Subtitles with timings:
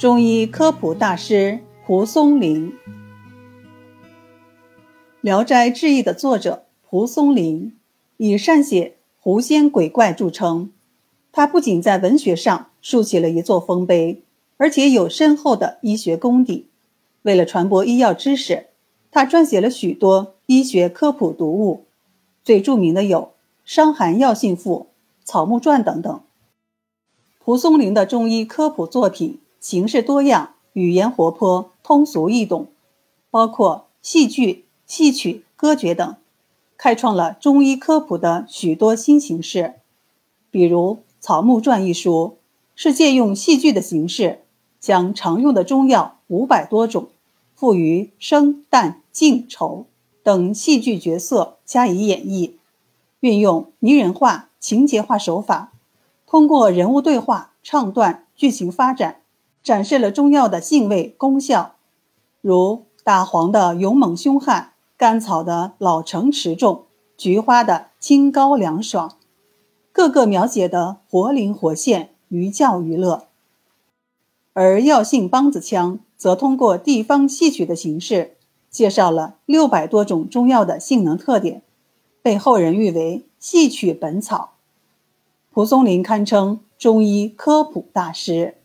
[0.00, 2.70] 中医科普大师蒲松龄，
[5.20, 7.76] 《聊斋志异》的作者蒲松龄
[8.16, 10.72] 以善写狐仙鬼怪著称。
[11.30, 14.22] 他不仅在文学上竖起了一座丰碑，
[14.56, 16.68] 而且有深厚的医学功底。
[17.20, 18.68] 为了传播医药知识，
[19.10, 21.84] 他撰写了许多医学科普读物，
[22.42, 23.18] 最著名的有
[23.66, 24.78] 《伤寒药性赋》
[25.26, 26.22] 《草木传》等等。
[27.38, 32.68] 蒲松龄的中医科普作品形式多样，语言活泼，通俗易懂，
[33.30, 36.16] 包括戏剧、戏曲、歌诀等，
[36.78, 39.74] 开创了中医科普的许多新形式。
[40.50, 42.38] 比如《草木传》一书，
[42.74, 44.40] 是借用戏剧的形式，
[44.80, 47.08] 将常用的中药五百多种，
[47.54, 49.84] 赋予生、旦、净、丑
[50.22, 52.52] 等戏剧角色加以演绎，
[53.20, 55.72] 运用拟人化、情节化手法。
[56.26, 59.19] 通过人物对话、唱段、剧情发展，
[59.62, 61.74] 展示了中药的性味功效，
[62.40, 66.86] 如大黄的勇猛凶悍，甘草的老成持重，
[67.16, 69.16] 菊花的清高凉爽，
[69.92, 73.26] 各个描写的活灵活现，寓教于乐。
[74.52, 78.36] 而药性梆子腔则通过地方戏曲的形式，
[78.70, 81.62] 介绍了六百多种中药的性能特点，
[82.22, 84.54] 被后人誉为戏曲本草。
[85.52, 88.56] 蒲松龄堪称中医科普大师。